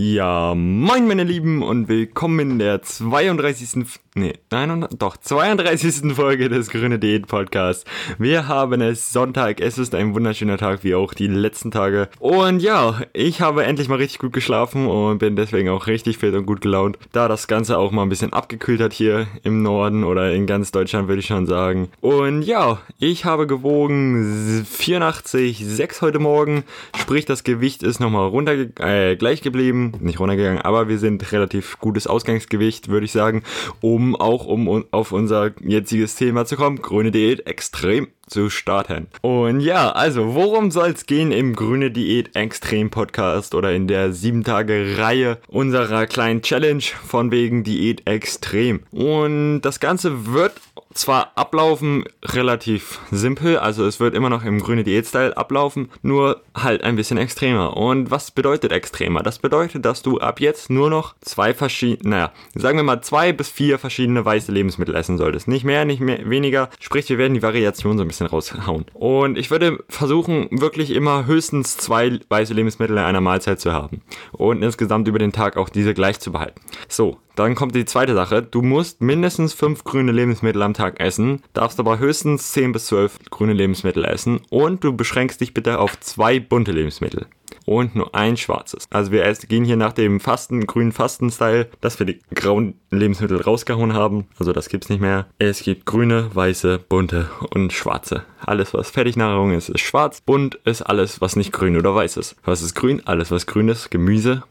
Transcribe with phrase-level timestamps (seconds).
[0.00, 3.98] Ja, moin meine Lieben und willkommen in der 32.
[4.14, 6.14] Nee, nein, doch, 32.
[6.14, 7.84] Folge des Grüne Diät Podcasts.
[8.16, 12.08] Wir haben es Sonntag, es ist ein wunderschöner Tag wie auch die letzten Tage.
[12.20, 16.34] Und ja, ich habe endlich mal richtig gut geschlafen und bin deswegen auch richtig fit
[16.34, 20.04] und gut gelaunt, da das Ganze auch mal ein bisschen abgekühlt hat hier im Norden
[20.04, 21.88] oder in ganz Deutschland würde ich schon sagen.
[22.00, 26.62] Und ja, ich habe gewogen 84,6 heute Morgen,
[26.96, 31.78] sprich das Gewicht ist nochmal runter, äh, gleich geblieben nicht runtergegangen, aber wir sind relativ
[31.78, 33.42] gutes Ausgangsgewicht, würde ich sagen,
[33.80, 39.08] um auch um auf unser jetziges Thema zu kommen, grüne Diät extrem zu starten.
[39.22, 44.12] Und ja, also worum soll es gehen im Grüne Diät Extrem Podcast oder in der
[44.12, 48.80] 7 Tage Reihe unserer kleinen Challenge von wegen Diät Extrem.
[48.90, 50.52] Und das Ganze wird
[50.94, 56.82] zwar ablaufen relativ simpel, also es wird immer noch im grüne Diät-Style ablaufen, nur halt
[56.82, 57.76] ein bisschen extremer.
[57.76, 59.22] Und was bedeutet extremer?
[59.22, 63.32] Das bedeutet, dass du ab jetzt nur noch zwei verschiedene, naja, sagen wir mal zwei
[63.32, 65.48] bis vier verschiedene weiße Lebensmittel essen solltest.
[65.48, 66.70] Nicht mehr, nicht mehr, weniger.
[66.80, 68.86] Sprich, wir werden die Variation so ein bisschen raushauen.
[68.94, 74.02] Und ich würde versuchen, wirklich immer höchstens zwei weiße Lebensmittel in einer Mahlzeit zu haben.
[74.32, 76.60] Und insgesamt über den Tag auch diese gleich zu behalten.
[76.88, 78.42] So, dann kommt die zweite Sache.
[78.42, 83.30] Du musst mindestens fünf grüne Lebensmittel am Tag essen, darfst aber höchstens 10 bis 12
[83.30, 87.26] grüne Lebensmittel essen und du beschränkst dich bitte auf zwei bunte Lebensmittel
[87.68, 88.86] und nur ein schwarzes.
[88.90, 93.92] Also wir gehen hier nach dem Fasten, grünen Fasten-Style, dass wir die grauen Lebensmittel rausgehauen
[93.92, 94.26] haben.
[94.38, 95.26] Also das gibt's nicht mehr.
[95.38, 98.24] Es gibt grüne, weiße, bunte und schwarze.
[98.40, 100.20] Alles, was Fertignahrung ist, ist schwarz.
[100.20, 102.36] Bunt ist alles, was nicht grün oder weiß ist.
[102.44, 103.02] Was ist grün?
[103.04, 103.90] Alles, was grün ist.
[103.90, 104.42] Gemüse,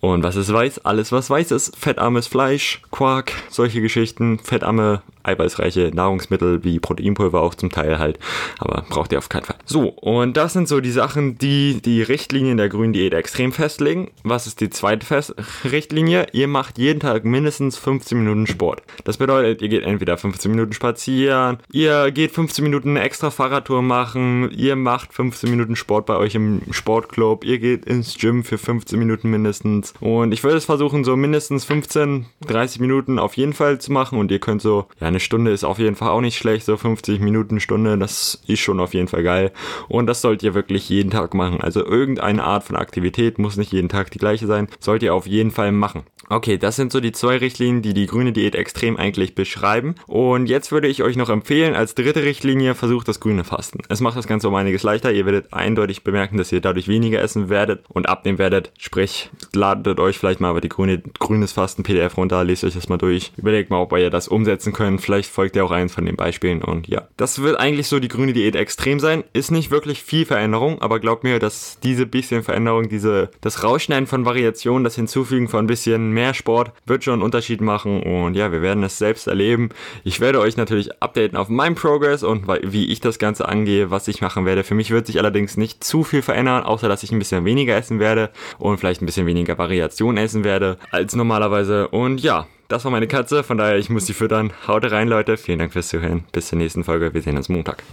[0.00, 0.84] und was ist weiß?
[0.84, 1.76] Alles, was weiß ist.
[1.76, 4.38] Fettarmes Fleisch, Quark, solche Geschichten.
[4.38, 8.18] Fettarme, eiweißreiche Nahrungsmittel wie Proteinpulver auch zum Teil halt.
[8.58, 9.56] Aber braucht ihr auf keinen Fall.
[9.64, 14.10] So, und das sind so die Sachen, die die Richtlinien der grünen Diät extrem festlegen.
[14.22, 15.34] Was ist die zweite Fest
[15.64, 16.26] Richtlinie?
[16.32, 18.82] Ihr macht jeden Tag mindestens 15 Minuten Sport.
[19.04, 23.82] Das bedeutet, ihr geht entweder 15 Minuten spazieren, ihr geht 15 Minuten eine extra Fahrradtour
[23.82, 28.58] machen, ihr macht 15 Minuten Sport bei euch im Sportclub, ihr geht ins Gym für
[28.58, 29.94] 15 Minuten mindestens.
[30.00, 34.18] Und ich würde es versuchen, so mindestens 15, 30 Minuten auf jeden Fall zu machen.
[34.18, 36.66] Und ihr könnt so, ja, eine Stunde ist auf jeden Fall auch nicht schlecht.
[36.66, 39.52] So 50 Minuten, Stunde, das ist schon auf jeden Fall geil.
[39.88, 41.60] Und das sollt ihr wirklich jeden Tag machen.
[41.60, 44.68] Also irgendeine Art von Aktivität muss nicht jeden Tag die gleiche sein.
[44.80, 46.02] Sollt ihr auf jeden Fall machen.
[46.30, 49.94] Okay, das sind so die zwei Richtlinien, die die grüne Diät extrem eigentlich beschreiben.
[50.06, 53.80] Und jetzt würde ich euch noch empfehlen, als dritte Richtlinie versucht das grüne Fasten.
[53.88, 55.10] Es macht das Ganze um einiges leichter.
[55.10, 58.72] Ihr werdet eindeutig bemerken, dass ihr dadurch weniger essen werdet und abnehmen werdet.
[58.78, 62.88] Sprich, ladet euch vielleicht mal aber die grüne, grünes Fasten PDF runter, lest euch das
[62.88, 63.32] mal durch.
[63.36, 65.00] Überlegt mal, ob ihr das umsetzen könnt.
[65.00, 67.08] Vielleicht folgt ihr auch eins von den Beispielen und ja.
[67.16, 69.24] Das wird eigentlich so die grüne Diät extrem sein.
[69.32, 74.06] Ist nicht wirklich viel Veränderung, aber glaubt mir, dass diese bisschen Veränderung, diese, das Rausschneiden
[74.06, 78.34] von Variationen, das Hinzufügen von ein bisschen mehr Sport wird schon einen Unterschied machen und
[78.34, 79.68] ja, wir werden es selbst erleben.
[80.02, 84.08] Ich werde euch natürlich updaten auf meinem Progress und wie ich das Ganze angehe, was
[84.08, 84.64] ich machen werde.
[84.64, 87.76] Für mich wird sich allerdings nicht zu viel verändern, außer dass ich ein bisschen weniger
[87.76, 91.86] essen werde und vielleicht ein bisschen weniger Variation essen werde als normalerweise.
[91.86, 94.52] Und ja, das war meine Katze, von daher ich muss sie füttern.
[94.66, 95.36] Haut rein, Leute.
[95.36, 96.24] Vielen Dank fürs Zuhören.
[96.32, 97.14] Bis zur nächsten Folge.
[97.14, 97.84] Wir sehen uns Montag.